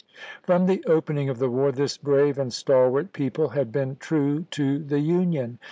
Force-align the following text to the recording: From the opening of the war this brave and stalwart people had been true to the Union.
From 0.41 0.65
the 0.65 0.83
opening 0.87 1.29
of 1.29 1.37
the 1.37 1.47
war 1.51 1.71
this 1.71 1.95
brave 1.95 2.39
and 2.39 2.51
stalwart 2.51 3.13
people 3.13 3.49
had 3.49 3.71
been 3.71 3.97
true 3.97 4.45
to 4.49 4.79
the 4.79 4.99
Union. 4.99 5.59